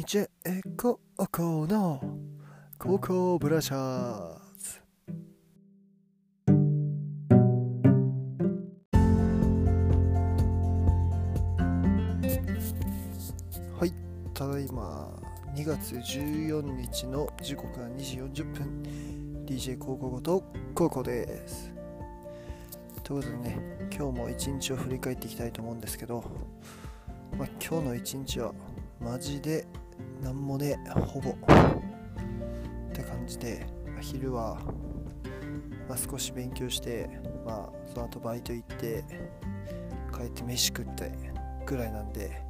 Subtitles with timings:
[0.00, 0.30] DJ
[0.78, 0.98] 高
[1.30, 2.00] 校の
[2.78, 4.80] 高校ブラシャーズ
[13.78, 13.92] はい
[14.32, 15.12] ただいま。
[15.54, 18.82] 2月14日の時刻は2時40分
[19.44, 20.42] DJ 高校ごと
[20.74, 21.74] 高校です。
[23.04, 26.24] ということでね今日も一日を振り返っていきたいと思うんですけど、
[27.36, 28.54] まあ、今日の一日は
[28.98, 29.66] マジで
[30.22, 31.30] なんもねほぼ。
[31.30, 31.34] っ
[32.92, 33.66] て感じで、
[34.00, 34.58] 昼は、
[35.88, 37.08] まあ、少し勉強して、
[37.44, 39.04] まあ、その後バイト行って
[40.12, 41.12] 帰って飯食って
[41.66, 42.42] ぐらいなんで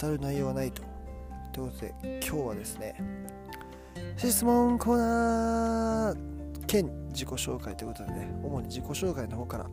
[0.00, 0.82] 語る内容はないと。
[1.52, 2.94] ということで今日はですね
[4.18, 9.66] 質問コーナー兼自己紹介ということでね主に自己紹介の方から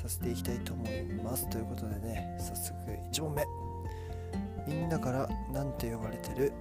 [0.00, 1.48] させていきたいと思います。
[1.50, 2.74] ということでね早速
[3.12, 3.63] 1問目。
[4.66, 6.52] みんなから何て呼ばれてる？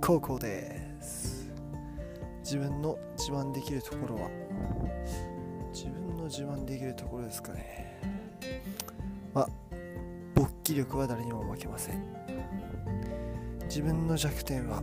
[0.00, 1.50] 高校です。
[2.42, 4.30] 自分の自慢できるところは？
[5.72, 8.00] 自分の自慢できるところですかね。
[9.34, 9.48] まあ
[10.34, 12.02] 勃起力は誰にも負けません。
[13.64, 14.82] 自分の弱点は？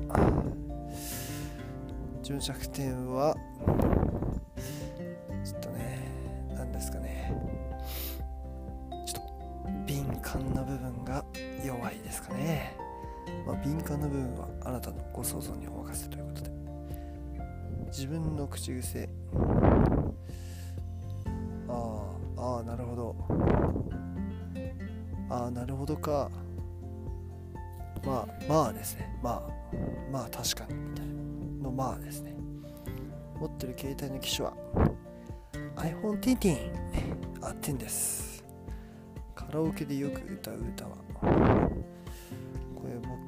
[2.19, 3.35] 自分の弱点は？
[5.43, 6.07] ちょっとね
[6.55, 7.33] 何ですかね。
[9.07, 11.25] ちょっと敏感な部分が
[11.89, 12.77] 弱いですかね、
[13.45, 16.51] まあ、敏感な部分はあなたのご想像にお任せということで。
[17.87, 19.09] 自分の口癖。
[21.67, 22.03] あ
[22.37, 23.15] あああなるほど。
[25.29, 26.29] ああなるほどか。
[28.05, 29.17] まあまあですね。
[29.23, 29.75] まあ
[30.11, 30.75] まあ確かに。
[30.75, 31.13] みたいな
[31.63, 32.35] のまあですね。
[33.39, 34.53] 持ってる携帯の機種は
[35.75, 36.71] iPhone10
[37.41, 38.43] あ10です。
[39.33, 41.48] カラオケでよく歌う歌は。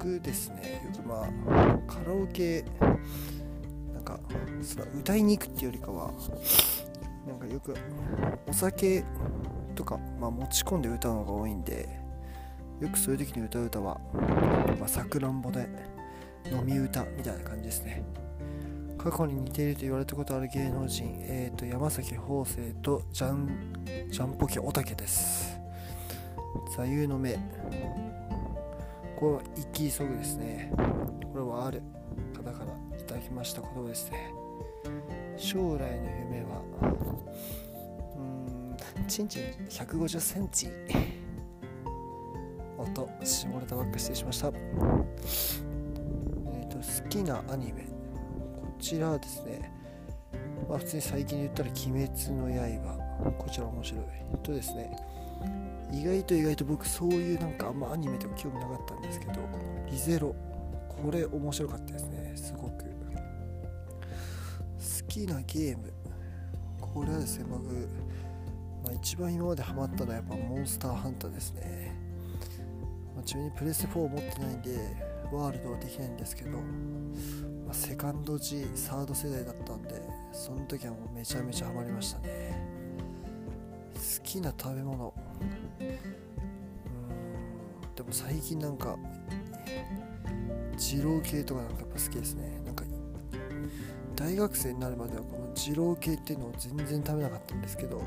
[0.02, 0.82] 僕ですね。
[0.84, 2.64] よくまあカラオケ
[3.94, 4.18] なんか
[4.60, 6.10] そ歌いに行くっていうよりかは
[7.24, 7.76] なんかよく
[8.48, 9.04] お酒
[9.76, 11.88] とか、まあ、持ち込んで歌うのが多いんで
[12.80, 14.00] よくそういう時に歌う歌は
[14.80, 15.68] まさくらんぼで
[16.50, 18.02] 飲み歌みたいな感じですね。
[18.98, 25.56] 過去に似ていると言われたことある芸能人、えー、と山崎邦生とジャンジャンポケおたけです。
[26.76, 27.38] 座右の銘
[29.22, 30.72] これは生き急ぐですね。
[30.76, 31.80] これはある。
[32.34, 34.32] 方からいただきました言葉ですね。
[35.36, 36.60] 将来の夢は
[38.16, 40.70] うーんちんちん150センチ。
[42.76, 44.48] 音下ネタばっか失礼しました。
[44.48, 44.54] えっ、
[46.68, 47.82] と好きなアニメ。
[47.82, 47.86] こ
[48.80, 49.70] ちらはですね
[50.68, 52.98] まあ普通に最近で言ったら「鬼滅の刃」
[53.38, 54.04] こちら面白い。
[54.42, 54.90] とですね
[55.92, 59.34] 意外と意外と僕そういうなんかあんまアニメとか興味なかったんですけど
[59.90, 60.34] リゼロ。
[60.88, 62.32] これ面白かったですね。
[62.36, 62.84] すごく。
[62.84, 62.90] 好
[65.08, 65.92] きなゲーム。
[66.94, 67.64] これはですね僕、
[68.84, 71.94] まあ、一番今までハマったのはやっぱモンスターハンターですね、
[73.14, 74.76] まあ、自分にプレス4持ってないんで
[75.32, 76.58] ワールドはできないんですけど、ま
[77.70, 82.71] あ、セカンド G サード世代だったんでその時はもうめちゃめちゃハマりましたね。
[84.32, 85.12] きな食べ物。
[85.80, 85.88] うん。
[87.94, 88.96] でも最近なんか
[90.78, 92.60] 二郎系とかなんかやっぱ好きですね。
[92.64, 92.84] なんか
[94.16, 98.00] 大学生になるまではこの二郎系っていうのを全然食べなかったんですけど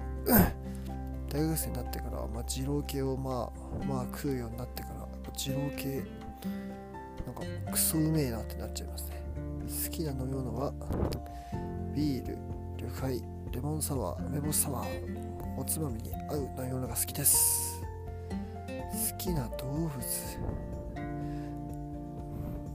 [1.29, 6.03] 大学生になってから、まあ、二郎系をまあまあ食うようになってから二郎系
[7.25, 9.21] なんかクソうめえなってなっちゃいますね。
[9.67, 10.73] 好きな飲み物は
[11.95, 12.37] ビール
[12.77, 13.21] 緑杯
[13.51, 15.34] レモンサワーメモサワー。
[15.57, 17.81] おつまみに合う飲み物が好きです。
[18.67, 19.89] 好きな動物。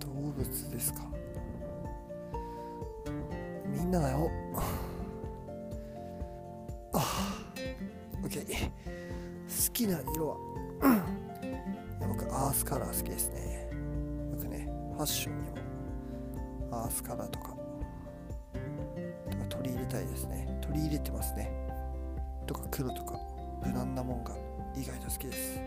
[0.00, 1.00] 動物ですか。
[3.66, 4.30] みんなだよ。
[6.92, 7.44] あ
[8.22, 10.36] OK 好きな色は。
[12.09, 13.68] 僕アースカラー好きですね。
[14.32, 15.56] 僕ねファッションにも
[16.72, 17.54] アースカラーとか
[19.50, 20.59] 取り入れたいですね。
[20.62, 21.69] 取り入れてますね。
[22.50, 23.16] とか黒とか
[23.64, 24.34] 無難なもんが
[24.76, 25.60] 意外と好きです。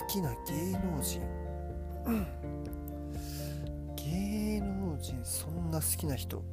[0.00, 1.20] 好きな芸能人。
[3.96, 6.44] 芸能人そんな好きな人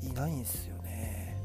[0.00, 1.42] いないんすよね。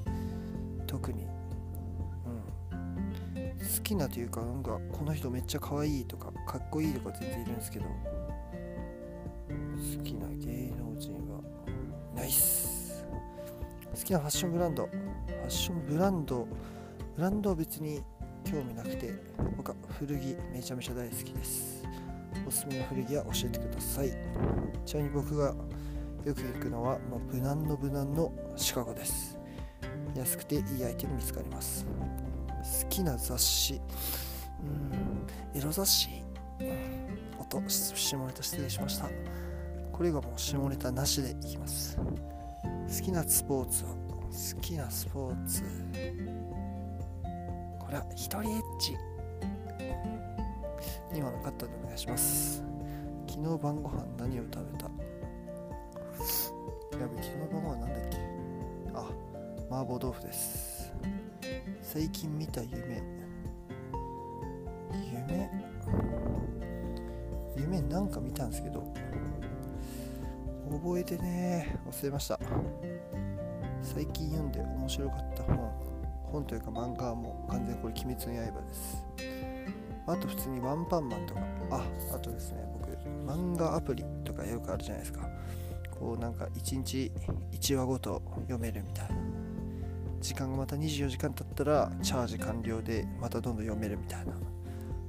[0.86, 1.24] 特に。
[1.24, 3.58] うん。
[3.58, 7.92] 好きなというかなんかこの人めっちゃ可愛いとかかっこいいとか全然いるんですけど好
[10.04, 11.42] きな芸能人は
[12.14, 13.04] いないっす。
[13.96, 14.86] 好きなファッションブランド。
[14.86, 16.48] ファッションブランド
[17.16, 18.02] ブランドは別に
[18.44, 19.14] 興味なくて
[19.56, 21.84] 僕は古着めちゃめちゃ大好きです。
[22.48, 24.12] おすすめの古着屋教えてください。
[24.86, 25.54] ちなみに僕が
[26.26, 29.38] よく行くのは、まあ、無難の無難のシカゴです。
[30.16, 31.86] 安くていいアイテム見つかります。
[32.82, 33.82] 好きな雑誌。
[34.64, 35.60] うん。
[35.60, 36.10] エロ雑誌？
[37.40, 39.10] 音下ネタ失礼しました。
[39.92, 41.98] これがもう下ネタなしでいきます。
[41.98, 43.92] 好きなスポーツは？
[43.92, 45.64] 好きなスポーツ。
[47.94, 48.98] これは一人エッチ。
[51.14, 52.64] 今のカットでお願いします。
[53.28, 54.86] 昨日晩ご飯何を食べた？
[56.98, 58.18] やべ昨日晩ご飯なんだっけ？
[58.96, 59.12] あ
[59.70, 60.92] 麻婆豆腐です。
[61.84, 63.04] 最近見た夢。
[65.12, 65.52] 夢？
[67.56, 68.92] 夢なんか見たんですけど。
[70.72, 72.40] 覚えてね忘れました。
[73.84, 75.93] 最近読んで面白かった本。
[76.34, 79.06] 本というか漫画はもう完全にこれ「鬼滅の刃」です。
[80.06, 81.42] あと普通にワンパンマンとか。
[81.70, 82.90] ああとですね僕
[83.32, 85.30] 漫画アプリとかよくあるじゃないですか。
[85.92, 87.12] こうなんか1日
[87.52, 89.16] 1話ごと読めるみたいな。
[90.20, 94.34] 時間がまた24時間経ったらチャージ完了でまたどんどん読めるみたいな。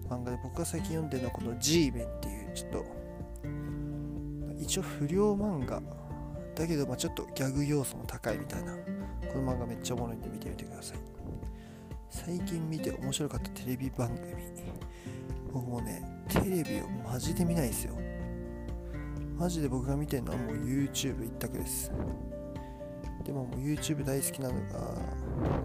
[0.08, 2.84] 漫画で僕が最近読んでるのはこの G メンっていうちょっと
[4.60, 5.82] 一応不良漫画。
[6.54, 8.74] だけどまあちょっとギャグ要素も高いみたいな。
[9.32, 11.13] この漫画めっちゃおもろいんで見てみてください。
[12.14, 14.24] 最近見て面白かったテレビ番組。
[15.52, 17.94] 僕もうねテレビをマジで見ないですよ。
[19.36, 21.90] マジで僕が見てるのはもう YouTube 一択です。
[23.24, 24.96] でももう YouTube 大好きなのが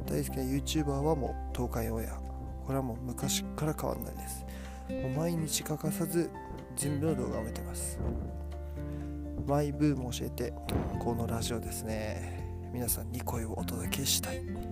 [0.08, 2.16] 大好きな YouTuber はもう東海オンエア。
[2.16, 4.44] これはもう昔から変わんないです。
[4.90, 6.32] もう毎日欠かさず
[6.76, 8.00] 全部の動画を見てます。
[9.48, 10.52] マイブーム教えて
[11.00, 12.44] このラジオですね。
[12.74, 14.69] 皆さんに声をお届けしたい。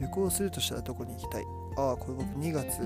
[0.00, 1.44] 旅行するとしたらどこに行きたい？
[1.76, 2.80] ああこれ僕2月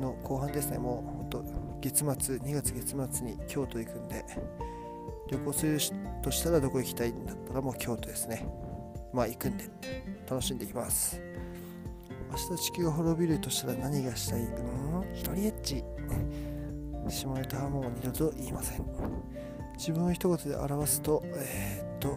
[0.00, 0.78] の後半ですね。
[0.78, 1.44] もうほんと
[1.80, 4.24] 月末2月月末に京都行くんで
[5.30, 5.78] 旅行する
[6.22, 8.46] としたらどこ行きたいんだったらもう京都ですね。
[9.12, 9.64] まあ行くんで。
[10.28, 11.20] 楽しんでいきます。
[12.30, 14.42] 明日地球が滅びるとしたら何がしたい？
[14.42, 15.84] うん一人エッチ。
[17.08, 18.84] 下ネタはもう二度と言いません。
[19.76, 22.16] 自分を一言で表すとえー、っと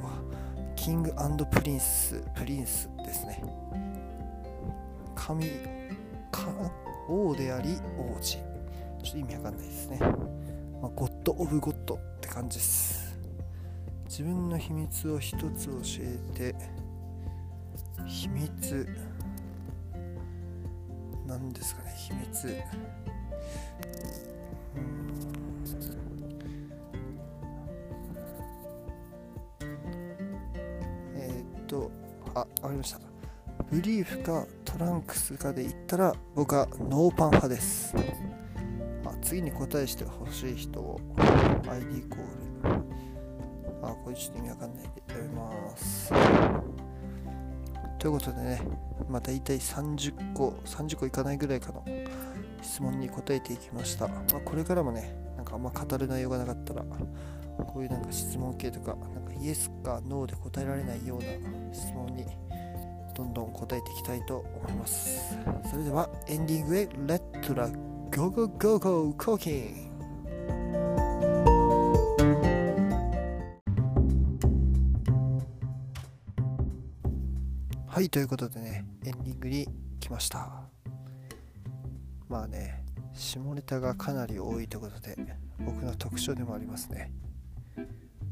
[0.84, 1.14] King
[1.50, 3.42] Prince Prince ですね。
[5.16, 5.50] 神
[7.08, 8.34] 王であり王子。
[8.34, 13.18] ちょっと意味わかんないですね、まあ、 God of God って感じです。
[14.10, 16.56] 自分の秘密を一つ教えて
[18.06, 18.86] 秘密。
[21.26, 22.58] なんですかね秘密。
[32.74, 33.00] りました。
[33.72, 37.96] ブリーフかトランクスかで言ったら僕はノーパン派です。
[39.06, 41.00] あ次に答えしてほしい人を
[41.70, 42.84] ID コール。
[43.82, 46.12] あこれちょっと意味わかんないでやめます。
[48.00, 48.62] ということでね
[49.08, 51.86] まあ大体30個30個いかないぐらいかの
[52.62, 62.26] 質問に答えていきました、まあ、これからもねなんかあんま語る内容がなかったらこういうなんか質問系とかなんかイエスかノーで答えられないような質問に
[63.16, 65.38] どんどん答えていきたいと思います。
[65.70, 67.70] それではエンディングへレッツラ
[68.16, 69.94] ゴゴゴゴコーキン。
[77.88, 79.68] はいということでねエンディングに
[80.00, 80.64] 来ました。
[82.28, 82.84] まあね
[83.14, 85.16] 下ネタがかなり多いということで
[85.60, 87.12] 僕の特徴でもありますね。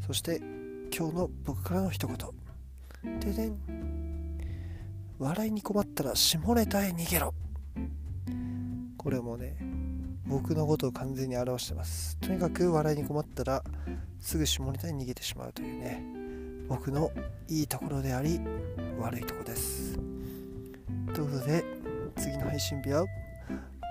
[0.05, 0.37] そして
[0.91, 2.17] 今日の僕からの一言。
[3.19, 4.00] ででん。
[5.21, 7.35] 笑いに困ったら下ネタへ逃げろ。
[8.97, 9.55] これもね
[10.25, 12.17] 僕のことを完全に表してます。
[12.17, 13.63] とにかく笑いに困ったら
[14.19, 16.03] すぐ下ネタに逃げてしまうというね
[16.67, 17.11] 僕の
[17.47, 18.41] いいところであり
[18.99, 19.93] 悪いとこです。
[21.13, 21.63] ということで
[22.17, 23.05] 次の配信日は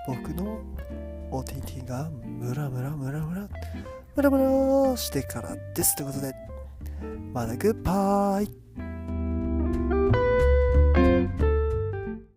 [0.05, 0.59] 僕の
[1.31, 3.47] OTT がムラムラムラムラ
[4.17, 5.95] ムラムラしてからです。
[5.95, 6.33] ということで
[7.31, 8.90] まだグッバイ。